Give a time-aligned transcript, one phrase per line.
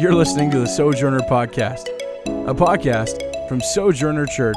[0.00, 1.88] You're listening to the Sojourner Podcast,
[2.48, 4.56] a podcast from Sojourner Church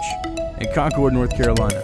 [0.59, 1.81] in Concord, North Carolina.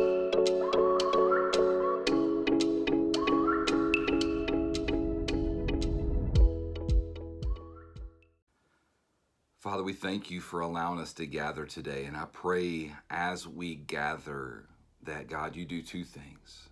[10.06, 12.06] Thank you for allowing us to gather today.
[12.06, 14.66] And I pray as we gather
[15.02, 16.70] that, God, you do two things.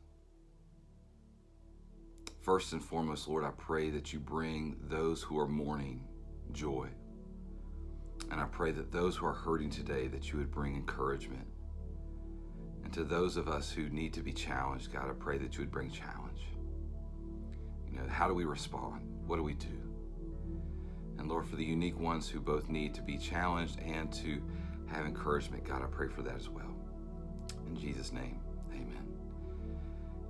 [2.41, 6.03] First and foremost, Lord, I pray that you bring those who are mourning
[6.51, 6.89] joy.
[8.29, 11.47] And I pray that those who are hurting today, that you would bring encouragement.
[12.83, 15.61] And to those of us who need to be challenged, God, I pray that you
[15.61, 16.41] would bring challenge.
[17.91, 19.01] You know, how do we respond?
[19.25, 19.82] What do we do?
[21.17, 24.41] And Lord, for the unique ones who both need to be challenged and to
[24.87, 26.75] have encouragement, God, I pray for that as well.
[27.67, 28.39] In Jesus' name,
[28.71, 29.07] amen.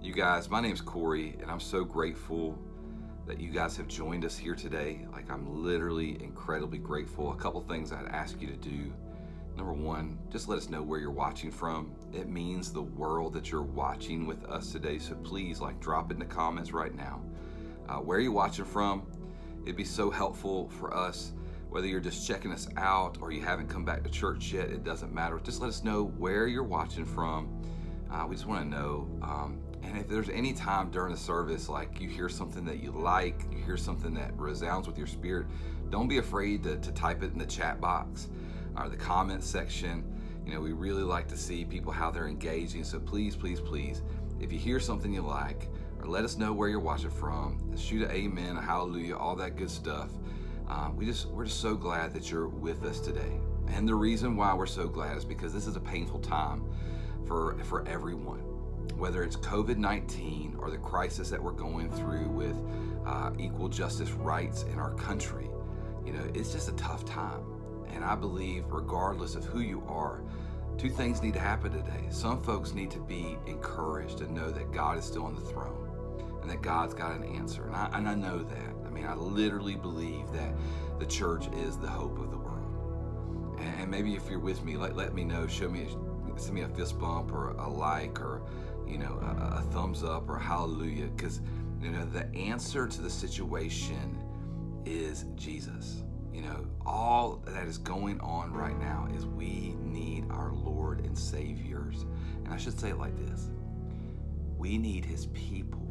[0.01, 2.57] You guys, my name's Corey, and I'm so grateful
[3.25, 5.05] that you guys have joined us here today.
[5.11, 7.31] Like, I'm literally incredibly grateful.
[7.31, 8.93] A couple things I'd ask you to do.
[9.55, 11.93] Number one, just let us know where you're watching from.
[12.11, 14.99] It means the world that you're watching with us today.
[14.99, 17.21] So please, like, drop in the comments right now.
[17.87, 19.03] Uh, where are you watching from?
[19.63, 21.31] It'd be so helpful for us,
[21.69, 24.83] whether you're just checking us out or you haven't come back to church yet, it
[24.83, 25.39] doesn't matter.
[25.43, 27.61] Just let us know where you're watching from.
[28.11, 29.09] Uh, we just want to know.
[29.21, 32.91] Um, and if there's any time during the service, like you hear something that you
[32.91, 35.47] like, you hear something that resounds with your spirit,
[35.89, 38.29] don't be afraid to, to type it in the chat box
[38.77, 40.03] or the comment section.
[40.45, 42.83] You know, we really like to see people how they're engaging.
[42.83, 44.01] So please, please, please,
[44.39, 45.69] if you hear something you like,
[46.03, 47.57] or let us know where you're watching from.
[47.77, 50.09] Shoot an amen, a hallelujah, all that good stuff.
[50.69, 53.39] Uh, we just we're just so glad that you're with us today.
[53.69, 56.63] And the reason why we're so glad is because this is a painful time
[57.25, 58.39] for for everyone.
[58.97, 62.57] Whether it's COVID-19 or the crisis that we're going through with
[63.05, 65.49] uh, equal justice rights in our country,
[66.05, 67.43] you know, it's just a tough time.
[67.93, 70.21] And I believe, regardless of who you are,
[70.77, 72.07] two things need to happen today.
[72.09, 75.92] Some folks need to be encouraged and know that God is still on the throne
[76.43, 77.63] and that God's got an answer.
[77.63, 78.75] And I, and I know that.
[78.85, 80.53] I mean, I literally believe that
[80.99, 83.57] the church is the hope of the world.
[83.59, 85.47] And, and maybe if you're with me, let, let me know.
[85.47, 85.87] Show me,
[86.35, 88.41] send me a fist bump or a like or,
[88.85, 91.07] you know, a, a thumbs up or hallelujah.
[91.15, 91.39] Because,
[91.81, 94.21] you know, the answer to the situation
[94.85, 96.03] is Jesus.
[96.33, 101.17] You know, all that is going on right now is we need our Lord and
[101.17, 102.05] Saviors.
[102.43, 103.49] And I should say it like this
[104.57, 105.82] we need His people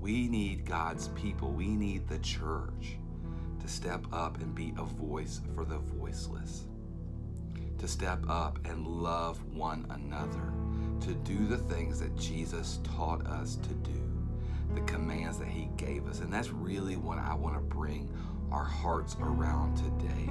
[0.00, 1.52] we need God's people.
[1.52, 2.96] We need the church
[3.60, 6.64] to step up and be a voice for the voiceless,
[7.78, 10.52] to step up and love one another,
[11.06, 14.10] to do the things that Jesus taught us to do,
[14.74, 16.20] the commands that He gave us.
[16.20, 18.10] And that's really what I want to bring
[18.50, 20.30] our hearts around today.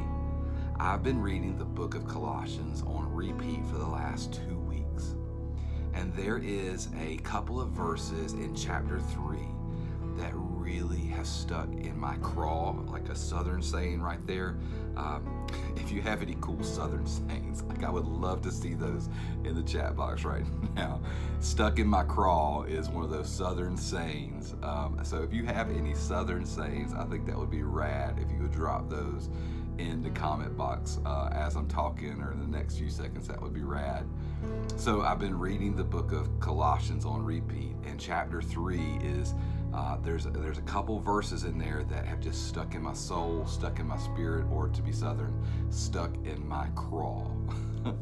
[0.79, 5.13] I've been reading the book of Colossians on repeat for the last two weeks.
[5.93, 9.58] And there is a couple of verses in chapter 3 that
[10.69, 14.55] really have stuck in my craw, like a southern saying right there.
[14.95, 19.09] Um, if you have any cool southern sayings, like I would love to see those
[19.43, 21.01] in the chat box right now.
[21.39, 24.53] Stuck in my craw is one of those southern sayings.
[24.61, 28.31] Um, so if you have any southern sayings, I think that would be rad if
[28.31, 29.29] you would drop those
[29.79, 33.27] in the comment box uh, as I'm talking or in the next few seconds.
[33.27, 34.05] That would be rad.
[34.75, 39.33] So I've been reading the book of Colossians on repeat, and chapter three is
[39.73, 43.45] uh, there's there's a couple verses in there that have just stuck in my soul,
[43.45, 45.33] stuck in my spirit, or to be southern,
[45.69, 47.27] stuck in my craw.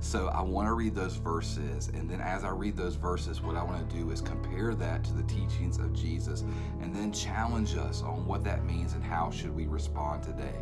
[0.00, 3.56] so I want to read those verses, and then as I read those verses, what
[3.56, 6.42] I want to do is compare that to the teachings of Jesus,
[6.80, 10.56] and then challenge us on what that means and how should we respond today.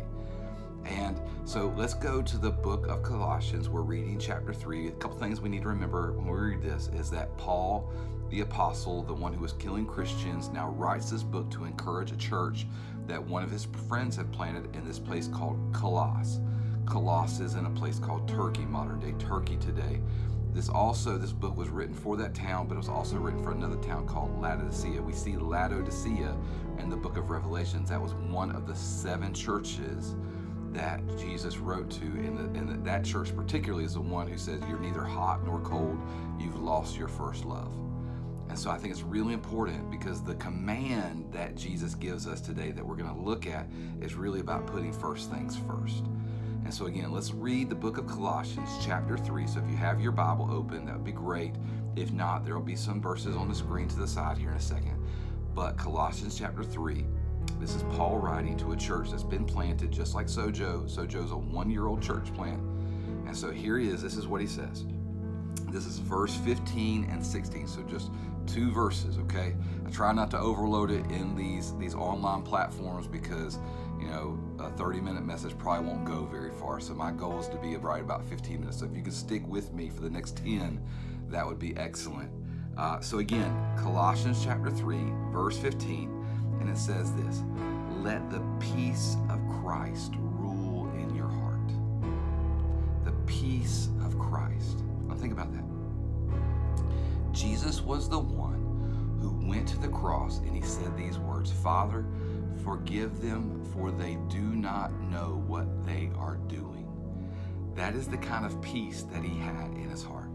[0.85, 3.69] And so let's go to the book of Colossians.
[3.69, 4.87] We're reading chapter 3.
[4.87, 7.91] A couple things we need to remember when we read this is that Paul
[8.29, 12.17] the apostle, the one who was killing Christians, now writes this book to encourage a
[12.17, 12.67] church
[13.07, 16.41] that one of his friends had planted in this place called Colossae.
[16.85, 20.01] Colossae is in a place called Turkey, modern day Turkey today.
[20.53, 23.51] This also, this book was written for that town, but it was also written for
[23.51, 25.01] another town called Laodicea.
[25.01, 26.35] We see Laodicea
[26.79, 27.89] in the book of Revelations.
[27.89, 30.15] That was one of the seven churches
[30.71, 34.61] that Jesus wrote to, and, the, and that church particularly is the one who says,
[34.67, 35.99] You're neither hot nor cold,
[36.39, 37.73] you've lost your first love.
[38.49, 42.71] And so I think it's really important because the command that Jesus gives us today
[42.71, 43.67] that we're going to look at
[44.01, 46.03] is really about putting first things first.
[46.65, 49.47] And so, again, let's read the book of Colossians, chapter 3.
[49.47, 51.55] So, if you have your Bible open, that would be great.
[51.95, 54.57] If not, there will be some verses on the screen to the side here in
[54.57, 55.03] a second.
[55.55, 57.05] But Colossians, chapter 3,
[57.59, 60.83] this is Paul writing to a church that's been planted just like Sojo.
[60.83, 62.61] Sojo's a one year old church plant.
[63.25, 64.01] And so, here he is.
[64.01, 64.85] This is what he says.
[65.71, 67.67] This is verse 15 and 16.
[67.67, 68.11] So, just
[68.49, 69.55] two verses, okay?
[69.85, 73.59] I try not to overload it in these these online platforms because
[73.99, 76.79] you know a 30 minute message probably won't go very far.
[76.79, 78.79] So my goal is to be right about 15 minutes.
[78.79, 80.81] So if you can stick with me for the next 10,
[81.29, 82.31] that would be excellent.
[82.77, 84.97] Uh, so again, Colossians chapter 3,
[85.31, 86.09] verse 15,
[86.61, 87.43] and it says this:
[88.01, 91.59] "Let the peace of Christ rule in your heart."
[93.05, 93.89] The peace
[95.19, 95.63] think about that.
[97.33, 102.05] Jesus was the one who went to the cross and he said these words Father,
[102.63, 106.87] forgive them, for they do not know what they are doing.
[107.75, 110.29] That is the kind of peace that he had in his heart.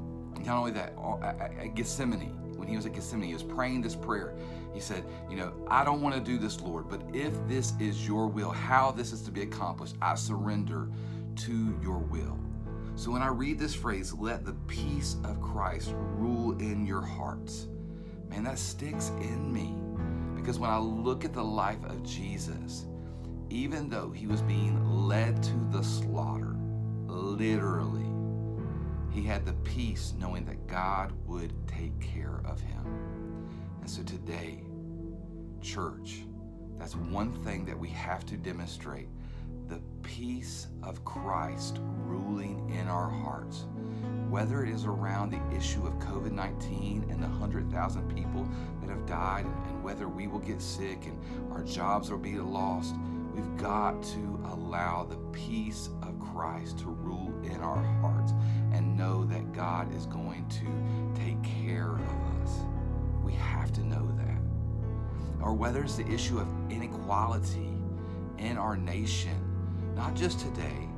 [0.44, 3.42] Not only that, uh, uh, uh, at Gethsemane, when he was at Gethsemane, he was
[3.42, 4.34] praying this prayer.
[4.72, 8.06] He said, You know, I don't want to do this, Lord, but if this is
[8.06, 10.88] your will, how this is to be accomplished, I surrender
[11.36, 12.38] to your will.
[12.96, 17.68] So when I read this phrase, let the peace of Christ rule in your hearts,
[18.28, 19.72] man, that sticks in me.
[20.34, 22.86] Because when I look at the life of Jesus,
[23.50, 26.56] even though he was being led to the slaughter,
[27.06, 28.10] literally,
[29.12, 32.84] he had the peace knowing that God would take care of him.
[33.80, 34.64] And so today,
[35.60, 36.24] church,
[36.80, 39.08] that's one thing that we have to demonstrate
[39.68, 43.66] the peace of Christ ruling in our hearts.
[44.34, 48.48] Whether it is around the issue of COVID 19 and the 100,000 people
[48.80, 51.16] that have died, and whether we will get sick and
[51.52, 52.96] our jobs will be lost,
[53.32, 58.32] we've got to allow the peace of Christ to rule in our hearts
[58.72, 62.58] and know that God is going to take care of us.
[63.22, 65.44] We have to know that.
[65.44, 67.70] Or whether it's the issue of inequality
[68.38, 69.38] in our nation
[69.94, 70.88] not just today,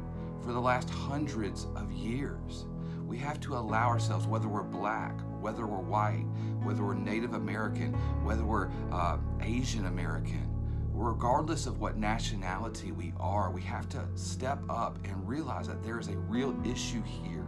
[0.40, 2.64] for the last hundreds of years.
[3.06, 6.26] We have to allow ourselves, whether we're black, whether we're white,
[6.62, 7.92] whether we're Native American,
[8.24, 10.50] whether we're uh, Asian American,
[10.92, 16.00] regardless of what nationality we are, we have to step up and realize that there
[16.00, 17.46] is a real issue here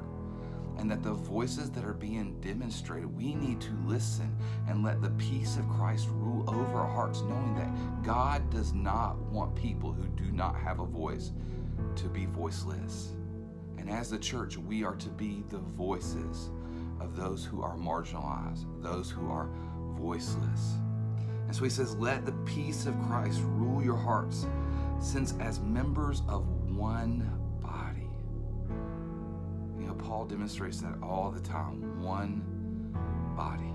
[0.78, 4.36] and that the voices that are being demonstrated, we need to listen
[4.68, 9.18] and let the peace of Christ rule over our hearts, knowing that God does not
[9.18, 11.32] want people who do not have a voice
[11.96, 13.14] to be voiceless.
[13.78, 16.50] And as the church, we are to be the voices
[17.00, 19.48] of those who are marginalized, those who are
[19.92, 20.74] voiceless.
[21.46, 24.46] And so he says, Let the peace of Christ rule your hearts,
[25.00, 26.46] since as members of
[26.76, 27.30] one
[27.62, 28.10] body,
[29.80, 32.02] you know, Paul demonstrates that all the time.
[32.02, 32.42] One
[33.36, 33.72] body.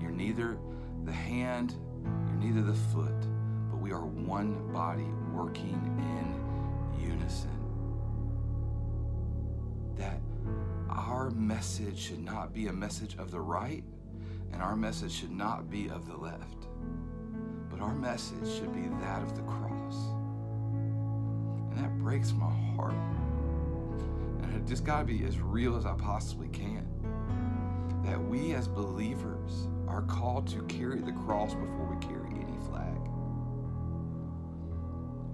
[0.00, 0.58] You're neither
[1.04, 1.74] the hand,
[2.04, 3.20] you're neither the foot,
[3.70, 7.61] but we are one body working in unison.
[11.32, 13.84] Message should not be a message of the right,
[14.52, 16.68] and our message should not be of the left,
[17.70, 19.96] but our message should be that of the cross.
[21.70, 22.94] And that breaks my heart
[24.42, 26.86] And it just got to be as real as I possibly can.
[28.04, 32.96] That we as believers are called to carry the cross before we carry any flag.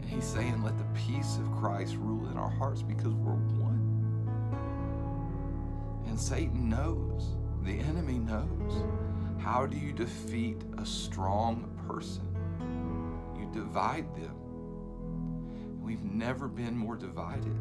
[0.03, 3.33] And he's saying, let the peace of Christ rule in our hearts because we're
[6.19, 8.83] Satan knows, the enemy knows.
[9.39, 12.27] How do you defeat a strong person?
[13.39, 14.35] You divide them.
[15.81, 17.57] We've never been more divided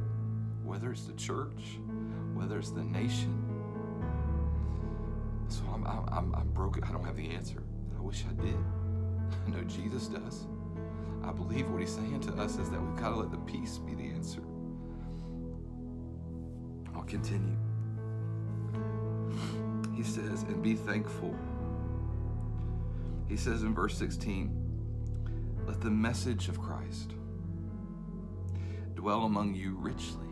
[0.63, 1.79] whether it's the church,
[2.33, 3.45] whether it's the nation.
[5.49, 6.83] So I'm, I'm, I'm broken.
[6.83, 7.63] I don't have the answer.
[7.97, 8.57] I wish I did.
[9.45, 10.47] I know Jesus does.
[11.23, 13.77] I believe what he's saying to us is that we've got to let the peace
[13.77, 14.41] be the answer.
[16.95, 17.55] I'll continue.
[19.97, 21.35] He says, and be thankful.
[23.27, 24.53] He says in verse 16,
[25.65, 27.13] let the message of Christ
[28.93, 30.27] dwell among you richly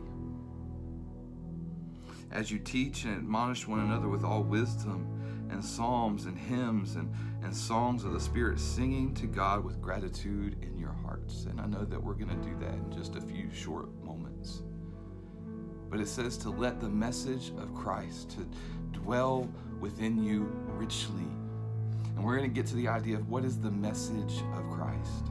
[2.32, 5.10] as you teach and admonish one another with all wisdom
[5.50, 7.12] and psalms and hymns and,
[7.44, 11.46] and songs of the Spirit, singing to God with gratitude in your hearts.
[11.50, 13.90] And I know that we're going to do that in just a few short.
[15.96, 18.46] But it says to let the message of Christ to
[19.00, 19.50] dwell
[19.80, 20.42] within you
[20.75, 21.24] richly.
[22.14, 25.24] And we're going to get to the idea of what is the message of Christ.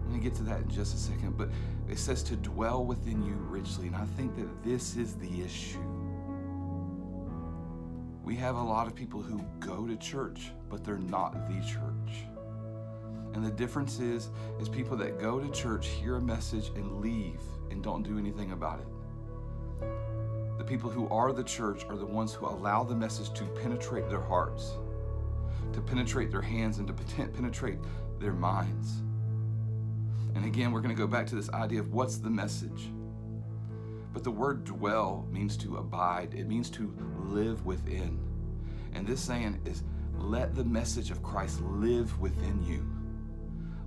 [0.00, 1.50] I'm going to get to that in just a second, but
[1.86, 3.88] it says to dwell within you richly.
[3.88, 5.84] And I think that this is the issue.
[8.24, 12.24] We have a lot of people who go to church, but they're not the church.
[13.34, 17.42] And the difference is is people that go to church, hear a message and leave
[17.70, 18.86] and don't do anything about it.
[20.60, 24.10] The people who are the church are the ones who allow the message to penetrate
[24.10, 24.72] their hearts,
[25.72, 27.78] to penetrate their hands and to penetrate
[28.18, 29.00] their minds.
[30.34, 32.90] And again, we're going to go back to this idea of what's the message.
[34.12, 38.20] But the word dwell means to abide, it means to live within.
[38.92, 39.82] And this saying is
[40.18, 42.86] let the message of Christ live within you.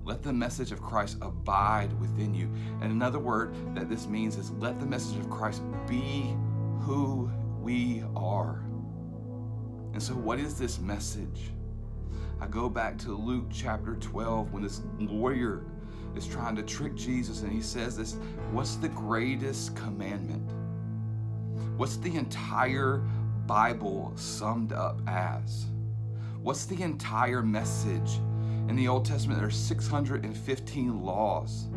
[0.06, 2.50] Let the message of Christ abide within you.
[2.82, 6.36] And another word that this means is let the message of Christ be
[6.86, 8.62] who we are.
[9.94, 11.52] And so, what is this message?
[12.42, 15.66] I go back to Luke chapter 12 when this lawyer
[16.16, 18.18] is trying to trick Jesus and he says this
[18.52, 20.52] What's the greatest commandment?
[21.78, 22.98] What's the entire
[23.46, 25.68] Bible summed up as?
[26.42, 28.20] What's the entire message?
[28.68, 31.68] In the Old Testament, there are 615 laws.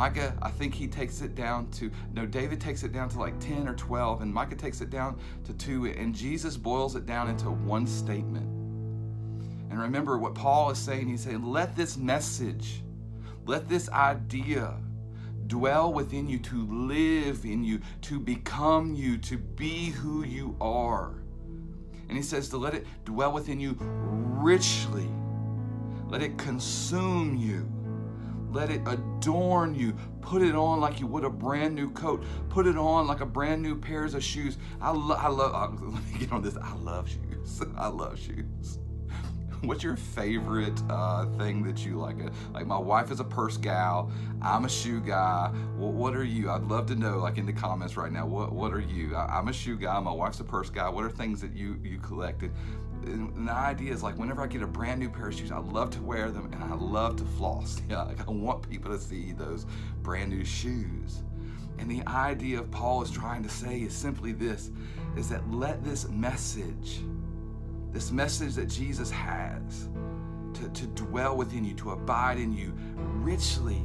[0.00, 3.38] Micah, I think he takes it down to, no, David takes it down to like
[3.38, 7.28] 10 or 12, and Micah takes it down to two, and Jesus boils it down
[7.28, 8.46] into one statement.
[9.68, 12.82] And remember what Paul is saying, he's saying, let this message,
[13.44, 14.72] let this idea
[15.48, 21.16] dwell within you, to live in you, to become you, to be who you are.
[22.08, 25.10] And he says to let it dwell within you richly.
[26.08, 27.79] Let it consume you.
[28.50, 29.94] Let it adorn you.
[30.20, 32.24] Put it on like you would a brand new coat.
[32.48, 34.58] Put it on like a brand new pairs of shoes.
[34.80, 36.56] I, lo- I love, uh, let me get on this.
[36.56, 37.62] I love shoes.
[37.76, 38.78] I love shoes.
[39.62, 42.16] what's your favorite uh, thing that you like?
[42.22, 44.10] Uh, like my wife is a purse gal.
[44.42, 45.52] I'm a shoe guy.
[45.76, 46.50] Well, what are you?
[46.50, 47.18] I'd love to know.
[47.18, 49.14] Like in the comments right now, what what are you?
[49.14, 49.98] I, am a shoe guy.
[50.00, 50.88] My wife's a purse guy.
[50.88, 52.52] What are things that you you collected?
[53.04, 55.58] And the idea is like whenever I get a brand new pair of shoes, I
[55.58, 57.80] love to wear them and I love to floss.
[57.88, 59.66] Yeah, like I want people to see those
[60.02, 61.22] brand new shoes.
[61.78, 64.70] And the idea of Paul is trying to say is simply this
[65.16, 67.00] is that let this message
[67.92, 69.88] this message that Jesus has
[70.54, 72.72] to, to dwell within you, to abide in you
[73.22, 73.82] richly,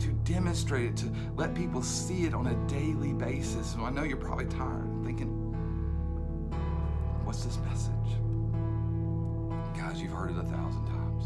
[0.00, 3.72] to demonstrate it, to let people see it on a daily basis.
[3.72, 5.28] So I know you're probably tired thinking,
[7.24, 7.94] what's this message?
[9.90, 11.24] Guys, you've heard it a thousand times.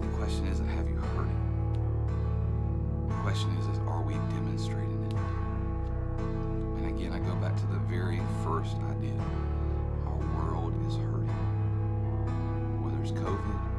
[0.00, 3.08] The question is, have you heard it?
[3.08, 5.14] The question is, is are we demonstrating it?
[6.78, 9.14] And again, I go back to the very first idea
[10.08, 11.28] Our world is hurting.
[12.82, 13.73] Whether it's COVID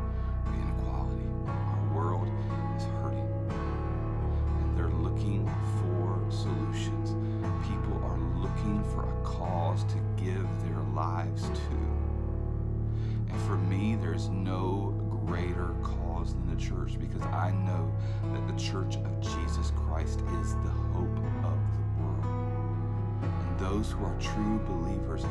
[16.25, 17.91] cause than the church because I know
[18.33, 23.23] that the church of Jesus Christ is the hope of the world.
[23.23, 25.23] And those who are true believers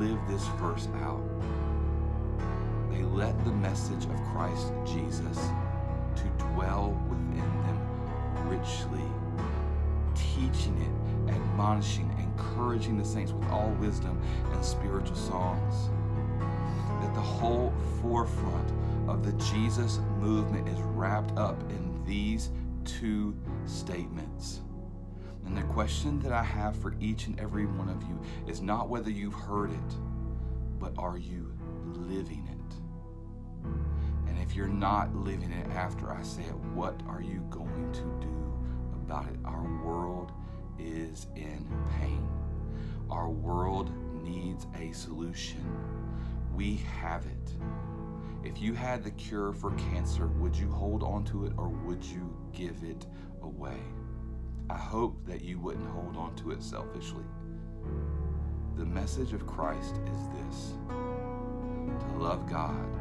[0.00, 1.22] live this verse out.
[2.90, 5.38] They let the message of Christ Jesus
[6.16, 9.04] to dwell within them richly,
[10.14, 14.20] teaching it, admonishing, encouraging the saints with all wisdom
[14.52, 15.90] and spiritual songs.
[17.00, 18.70] That the whole forefront
[19.08, 22.50] of the Jesus movement is wrapped up in these
[22.84, 24.60] two statements.
[25.44, 28.88] And the question that I have for each and every one of you is not
[28.88, 29.94] whether you've heard it,
[30.78, 31.52] but are you
[31.84, 34.28] living it?
[34.28, 38.26] And if you're not living it after I say it, what are you going to
[38.26, 38.54] do
[38.94, 39.36] about it?
[39.44, 40.32] Our world
[40.78, 41.66] is in
[42.00, 42.26] pain.
[43.10, 43.92] Our world
[44.24, 45.64] needs a solution.
[46.54, 47.52] We have it.
[48.44, 52.04] If you had the cure for cancer, would you hold on to it or would
[52.04, 53.06] you give it
[53.42, 53.80] away?
[54.68, 57.24] I hope that you wouldn't hold on to it selfishly.
[58.76, 60.72] The message of Christ is this
[62.00, 62.96] to love God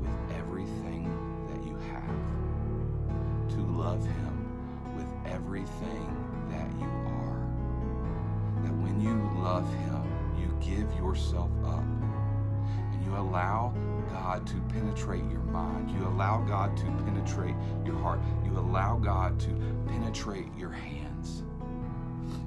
[0.00, 1.04] with everything
[1.50, 7.44] that you have, to love Him with everything that you are.
[8.62, 10.02] That when you love Him,
[10.38, 11.97] you give yourself up
[13.08, 13.72] you allow
[14.10, 15.90] God to penetrate your mind.
[15.90, 18.20] You allow God to penetrate your heart.
[18.44, 19.48] You allow God to
[19.86, 21.42] penetrate your hands.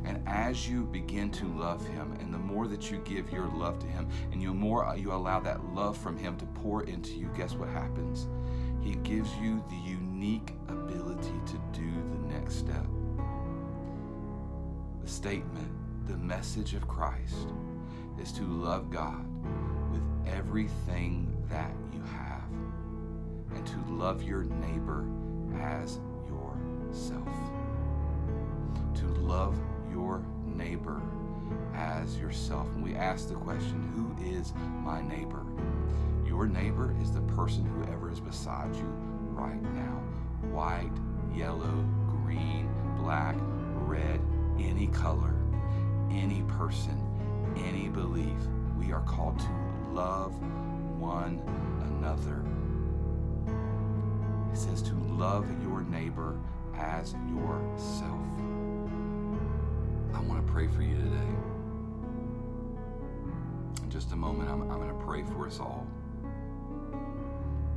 [0.05, 3.79] And as you begin to love Him, and the more that you give your love
[3.79, 7.29] to Him, and the more you allow that love from Him to pour into you,
[7.35, 8.27] guess what happens?
[8.81, 12.85] He gives you the unique ability to do the next step.
[15.01, 15.71] The statement,
[16.07, 17.47] the message of Christ,
[18.19, 19.25] is to love God
[20.31, 22.43] everything that you have
[23.55, 25.05] and to love your neighbor
[25.59, 27.27] as yourself.
[28.95, 29.57] To love
[29.91, 31.01] your neighbor
[31.73, 32.67] as yourself.
[32.75, 35.45] And we ask the question, who is my neighbor?
[36.25, 38.85] Your neighbor is the person whoever is beside you
[39.31, 40.01] right now.
[40.51, 40.91] White,
[41.35, 41.85] yellow,
[42.23, 43.35] green, black,
[43.75, 44.19] red,
[44.59, 45.35] any color,
[46.09, 46.97] any person,
[47.57, 48.39] any belief.
[48.77, 50.33] We are called to love
[51.00, 51.41] one
[51.81, 52.43] another.
[54.53, 56.39] It says to love your neighbor
[56.75, 58.27] as yourself.
[60.13, 61.36] I want to pray for you today.
[63.83, 65.86] In just a moment, I'm, I'm going to pray for us all.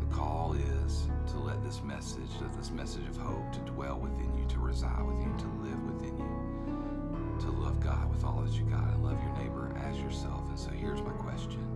[0.00, 0.54] The call
[0.84, 5.02] is to let this message, this message of hope, to dwell within you, to reside
[5.02, 9.02] within you, to live within you, to love God with all that you got and
[9.02, 10.48] love your neighbor as yourself.
[10.48, 11.73] And so here's my question.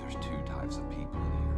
[0.00, 1.56] There's two types of people in here.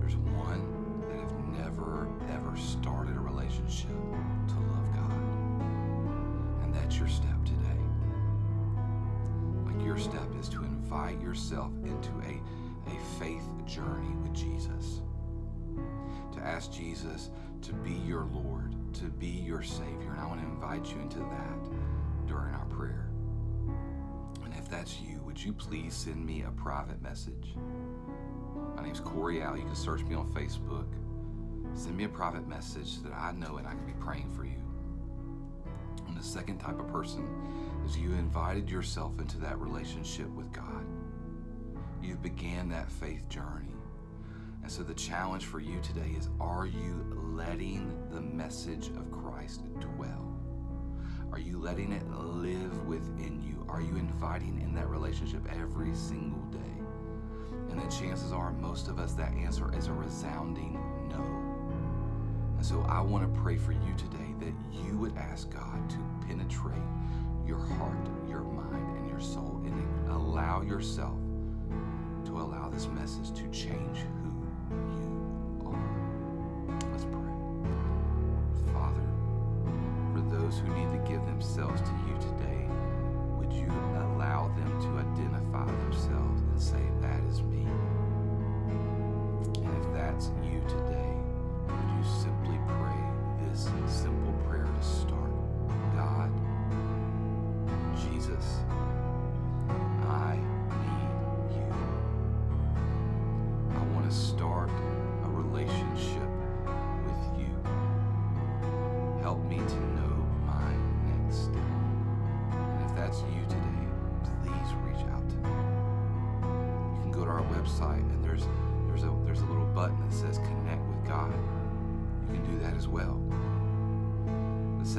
[0.00, 5.20] There's one that have never, ever started a relationship to love God.
[6.62, 7.80] And that's your step today.
[9.64, 12.40] Like your step is to invite yourself into a,
[12.90, 15.00] a faith journey with Jesus.
[16.32, 17.30] To ask Jesus
[17.62, 20.10] to be your Lord, to be your Savior.
[20.10, 22.63] And I want to invite you into that during our
[24.74, 27.54] that's you, would you please send me a private message?
[28.74, 29.56] My name's Corey Al.
[29.56, 30.86] You can search me on Facebook.
[31.74, 34.60] Send me a private message that I know and I can be praying for you.
[36.08, 37.24] And the second type of person
[37.86, 40.84] is you invited yourself into that relationship with God.
[42.02, 43.76] You began that faith journey.
[44.64, 49.62] And so the challenge for you today is are you letting the message of Christ
[49.78, 50.23] dwell?
[51.34, 53.66] Are you letting it live within you?
[53.68, 56.84] Are you inviting in that relationship every single day?
[57.70, 60.74] And the chances are, most of us, that answer is a resounding
[61.10, 61.16] no.
[62.56, 64.54] And so I want to pray for you today that
[64.86, 66.78] you would ask God to penetrate
[67.44, 71.18] your heart, your mind, and your soul, and allow yourself
[72.26, 75.13] to allow this message to change who you
[80.54, 82.66] those who need to give themselves to you today,
[83.36, 87.66] would you allow them to identify themselves and say, That is me?
[89.62, 91.16] And if that's you today,
[91.66, 94.23] would you simply pray this simple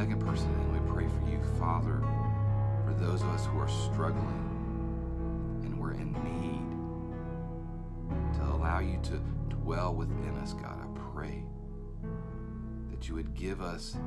[0.05, 1.99] second person, and we pray for you, Father,
[2.85, 6.61] for those of us who are struggling and we're in need
[8.37, 10.77] to allow you to dwell within us, God.
[10.79, 11.43] I pray
[12.91, 13.97] that you would give us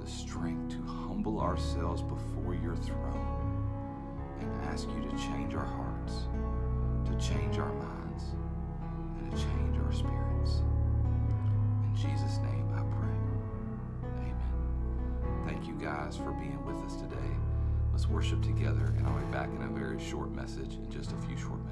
[0.00, 3.68] the strength to humble ourselves before your throne
[4.40, 6.14] and ask you to change our hearts,
[7.04, 8.24] to change our minds,
[9.18, 10.62] and to change our spirits.
[11.84, 12.65] In Jesus' name
[15.78, 17.16] guys for being with us today.
[17.92, 21.16] Let's worship together, and I'll be back in a very short message in just a
[21.26, 21.65] few short.